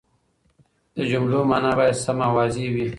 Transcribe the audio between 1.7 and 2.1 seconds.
باید